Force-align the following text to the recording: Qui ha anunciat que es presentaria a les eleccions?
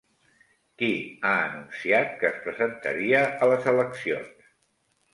Qui 0.81 0.89
ha 1.27 1.33
anunciat 1.43 2.17
que 2.23 2.31
es 2.31 2.41
presentaria 2.49 3.23
a 3.49 3.55
les 3.55 3.73
eleccions? 3.77 4.53